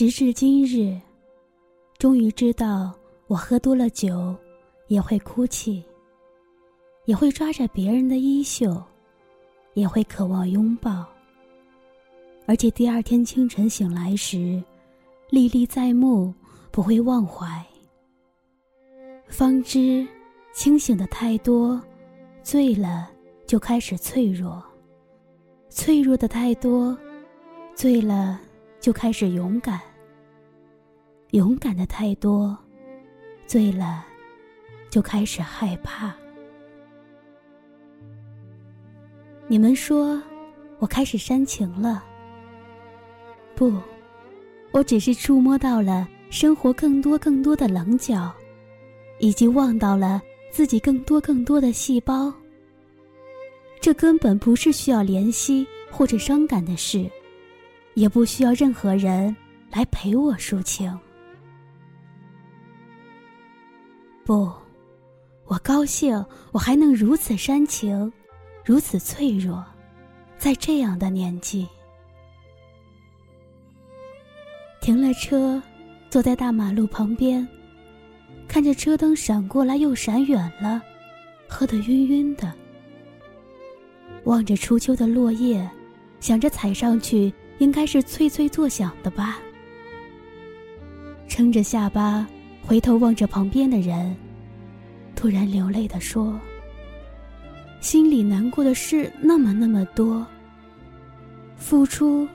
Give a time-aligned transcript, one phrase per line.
[0.00, 0.98] 直至今日，
[1.98, 2.90] 终于知道，
[3.26, 4.34] 我喝多了酒，
[4.88, 5.84] 也会哭泣，
[7.04, 8.82] 也会抓着别人的衣袖，
[9.74, 11.04] 也会渴望拥抱。
[12.46, 14.64] 而且第二天清晨醒来时，
[15.28, 16.32] 历历在目，
[16.70, 17.62] 不会忘怀。
[19.28, 20.08] 方知，
[20.54, 21.78] 清醒的太多，
[22.42, 23.10] 醉了
[23.46, 24.62] 就开始脆弱；
[25.68, 26.96] 脆弱的太多，
[27.74, 28.40] 醉了
[28.80, 29.78] 就开始勇敢；
[31.32, 32.56] 勇敢的太多，
[33.46, 34.04] 醉了
[34.88, 36.14] 就开始害怕。
[39.46, 40.20] 你们说，
[40.78, 42.04] 我开始煽情了？
[43.54, 43.72] 不，
[44.72, 48.32] 我只是触摸到了生活更多更多的棱角。
[49.22, 52.32] 以及望到了自己更多更多的细胞。
[53.78, 57.06] 这根本不是需要怜惜或者伤感的事，
[57.92, 59.36] 也不需要任何人
[59.70, 60.98] 来陪我抒情。
[64.30, 64.48] 不，
[65.46, 68.12] 我高兴，我还能如此煽情，
[68.64, 69.64] 如此脆弱，
[70.38, 71.66] 在这样的年纪。
[74.80, 75.60] 停了车，
[76.10, 77.44] 坐在大马路旁边。
[78.46, 80.80] 看着车灯闪过来又闪远了，
[81.48, 82.54] 喝得晕晕的。
[84.26, 85.68] 望着初秋的落叶，
[86.20, 89.40] 想着踩上去应该是脆脆作响的吧。
[91.26, 92.24] 撑着下巴，
[92.70, 94.14] 回头望着旁边的人，
[95.16, 96.38] 突然流泪的说
[97.82, 100.24] ：“心里难过的事那么那么多。
[101.56, 102.28] 付出，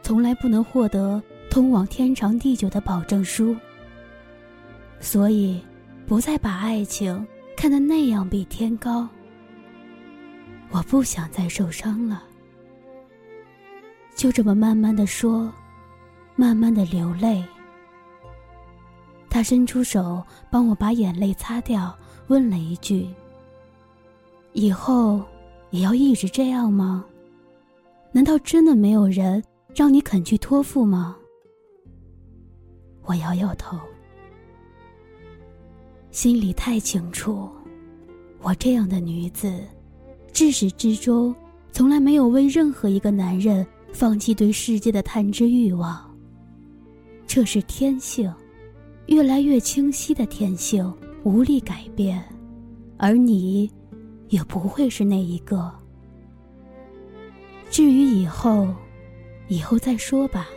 [0.00, 3.56] 从来不能获得通往天长地久的保证书。”
[5.00, 5.60] 所以，
[6.06, 9.08] 不再把爱情看得那样比天高。
[10.70, 12.22] 我不想再受伤了。
[14.14, 15.52] 就这么慢慢的说，
[16.36, 17.44] 慢慢的流泪。
[19.30, 21.96] 他伸出手帮我把眼泪擦掉，
[22.26, 23.08] 问了一句
[24.52, 25.22] ：“以后
[25.70, 27.04] 也要一直这样吗？
[28.12, 29.42] 难道真的没有人
[29.72, 31.16] 让你肯去托付吗？”
[33.06, 33.78] 我摇摇头。
[36.10, 37.48] 心里太清楚，
[38.42, 39.64] 我这样的女子，
[40.32, 41.32] 至始至终
[41.70, 46.04] 从来没有为任何一个男人放弃对世界的探知欲望。
[47.28, 48.32] 这是天性，
[49.10, 52.24] 越来越清晰的天性，无力改变。
[52.96, 53.70] 而你，
[54.28, 55.70] 也不会是那一个。
[57.70, 58.74] 至于以后，
[59.48, 60.48] 以后再说吧。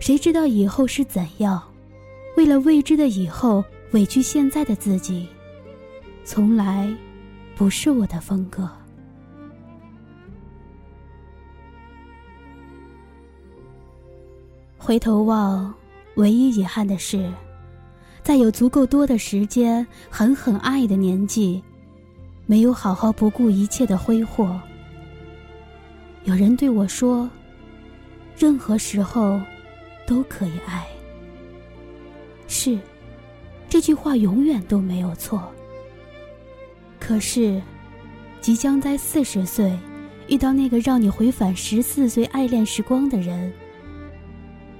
[0.00, 1.62] 谁知道以后是怎样？
[2.36, 3.64] 为了未知的以后。
[3.92, 5.26] 委屈现在的自己，
[6.26, 6.94] 从来
[7.56, 8.68] 不是我的风格。
[14.76, 15.74] 回头望，
[16.18, 17.32] 唯一遗憾的是，
[18.24, 21.62] 在有足够多的时间狠狠爱的年纪，
[22.44, 24.60] 没有好好不顾一切的挥霍。
[26.24, 27.30] 有人对我说
[28.36, 29.40] ：“任何时候
[30.08, 30.84] 都可以爱。”
[32.48, 32.76] 是。
[33.70, 35.46] 这句话永远都没有错。
[36.98, 37.60] 可是，
[38.40, 39.78] 即将在四十岁
[40.26, 43.52] 遇到那个让你回返十四岁爱恋时光的人，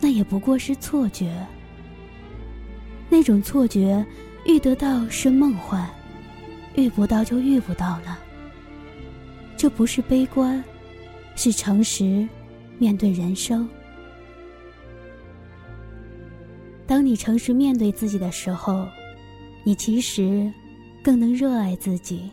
[0.00, 1.46] 那也不过是错觉。
[3.08, 4.04] 那种错觉，
[4.46, 5.88] 遇得到是梦幻，
[6.74, 8.18] 遇不到就遇不到了。
[9.56, 10.62] 这不是悲观，
[11.36, 12.26] 是诚实，
[12.78, 13.68] 面对人生。
[16.86, 18.88] 当你诚实面对自己的时候，
[19.64, 20.50] 你其实
[21.02, 22.30] 更能热爱自己。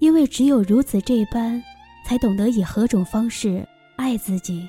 [0.00, 1.62] 因为只有如此这般，
[2.04, 3.64] 才懂得以何种方式
[3.96, 4.68] 爱自己。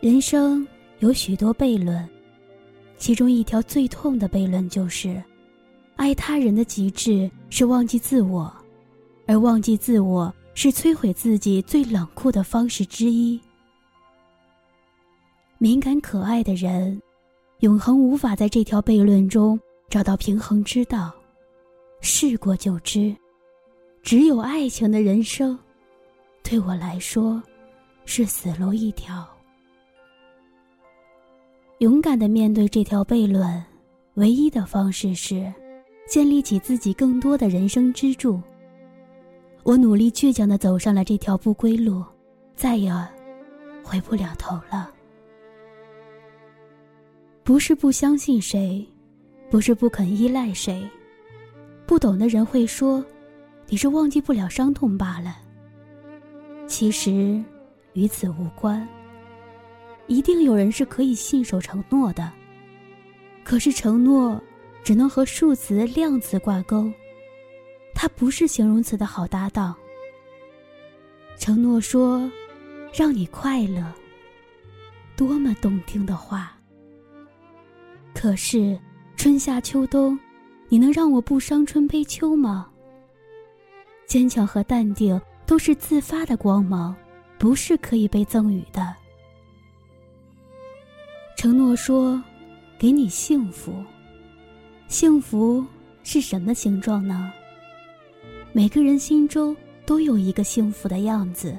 [0.00, 0.66] 人生
[1.00, 2.08] 有许多悖论，
[2.96, 5.22] 其中一条最痛的悖论就是：
[5.94, 8.50] 爱他人的极致是忘记自我，
[9.26, 13.38] 而忘记自我是摧毁自己最冷酷的方式之一。
[15.58, 16.98] 敏感可爱的人，
[17.58, 19.60] 永恒无法在这条悖论中
[19.90, 21.12] 找到平衡之道。
[22.00, 23.14] 试过就知，
[24.02, 25.58] 只有爱情的人生，
[26.42, 27.42] 对我来说，
[28.06, 29.28] 是死路一条。
[31.80, 33.64] 勇敢的面对这条悖论，
[34.16, 35.50] 唯一的方式是，
[36.06, 38.38] 建立起自己更多的人生支柱。
[39.62, 42.04] 我努力倔强的走上了这条不归路，
[42.54, 42.92] 再也
[43.82, 44.90] 回不了头了。
[47.42, 48.86] 不是不相信谁，
[49.48, 50.86] 不是不肯依赖谁。
[51.86, 53.02] 不懂的人会说，
[53.68, 55.38] 你是忘记不了伤痛罢了。
[56.66, 57.42] 其实，
[57.94, 58.86] 与此无关。
[60.10, 62.32] 一定有人是可以信守承诺的。
[63.44, 64.42] 可是承诺
[64.82, 66.90] 只能和数词、量词挂钩，
[67.94, 69.72] 它不是形容词的好搭档。
[71.38, 72.28] 承诺说，
[72.92, 73.84] 让你快乐，
[75.14, 76.58] 多么动听的话。
[78.12, 78.76] 可是
[79.16, 80.18] 春夏秋冬，
[80.68, 82.68] 你能让我不伤春悲秋吗？
[84.08, 86.96] 坚强和淡定都是自发的光芒，
[87.38, 88.92] 不是可以被赠予的。
[91.40, 92.22] 承诺说
[92.78, 93.82] ：“给你幸福。”
[94.88, 95.64] 幸福
[96.02, 97.32] 是什么形状呢？
[98.52, 99.56] 每个人心中
[99.86, 101.56] 都有一个幸福的样子，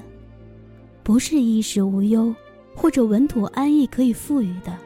[1.02, 2.32] 不是衣食无忧
[2.76, 4.78] 或者稳妥安逸可以赋予的。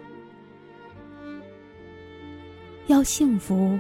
[2.87, 3.79] 要幸福。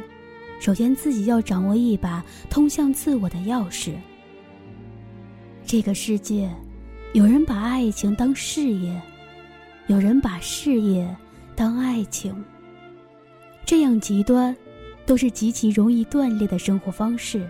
[0.60, 3.94] 首先，自己要掌握一把通向自我的钥匙。
[5.64, 6.54] 这个世界，
[7.14, 9.00] 有人把爱情当事业，
[9.88, 11.08] 有人把事业
[11.54, 12.44] 当爱情。
[13.64, 14.54] 这样极端，
[15.04, 17.48] 都是极其容易断裂的生活方式。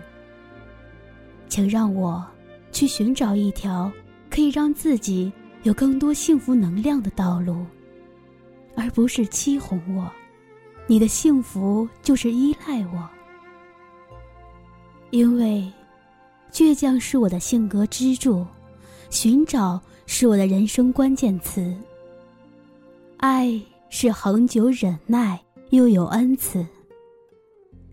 [1.47, 2.25] 请让我
[2.71, 3.91] 去寻找一条
[4.29, 5.31] 可以让自己
[5.63, 7.65] 有更多幸福能量的道路，
[8.75, 10.11] 而不是欺哄我。
[10.85, 13.09] 你的幸福就是依赖我，
[15.09, 15.71] 因为
[16.51, 18.45] 倔强是我的性格支柱，
[19.09, 21.75] 寻找是我的人生关键词。
[23.17, 23.59] 爱
[23.89, 25.39] 是恒久忍耐
[25.71, 26.65] 又有恩慈。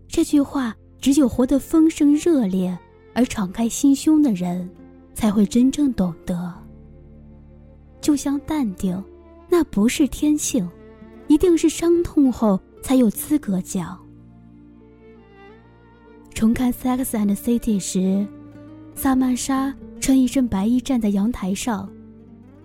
[0.07, 2.77] 这句话只有活得丰盛热烈
[3.13, 4.69] 而敞开心胸的人，
[5.13, 6.53] 才会真正懂得。
[8.01, 9.03] 就像淡定，
[9.49, 10.69] 那不是天性，
[11.27, 12.59] 一定是伤痛后。
[12.85, 13.99] 才有资格讲。
[16.35, 18.27] 重看《Sex and City》时，
[18.93, 21.89] 萨曼莎穿一身白衣站在阳台上，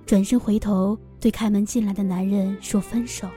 [0.05, 3.29] 转身回头对开门进来的男人说分手。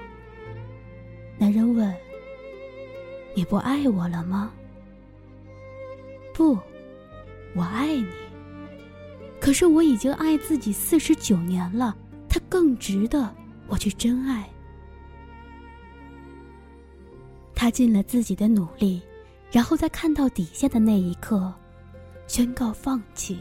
[1.38, 1.94] 男人问
[3.36, 4.52] ：“你不爱我了吗
[6.34, 6.58] ？”“不，
[7.54, 8.08] 我爱你。
[9.40, 11.96] 可是我已经爱自己四十九年了，
[12.30, 13.30] 他更值得
[13.68, 14.50] 我去真爱。”
[17.54, 19.02] 他尽了自己的努力，
[19.52, 21.54] 然后在看到底下的那一刻，
[22.28, 23.40] 宣告放弃。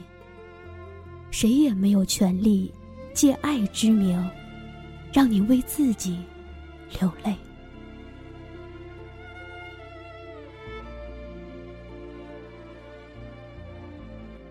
[1.30, 2.72] 谁也没有权利
[3.14, 4.22] 借爱之名，
[5.12, 6.18] 让你为自己
[7.00, 7.34] 流泪。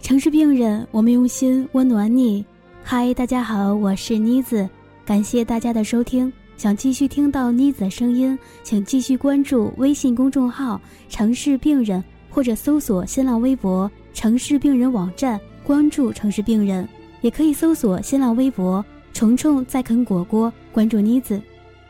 [0.02, 2.46] 城市病人，我们用心温暖你。
[2.84, 4.70] 嗨，大家好，我是妮子，
[5.06, 6.32] 感谢大家的收听。
[6.58, 10.80] 想继续听到妮子的声音，请继续关注微信公众号
[11.10, 16.88] “城市病人”，或者搜索新浪微博“城市病人网站”，关注城市病人。
[17.22, 18.84] 也可以搜索新浪微博
[19.14, 21.42] “虫虫在啃果果”，关注妮子。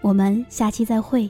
[0.01, 1.29] 我们下期再会。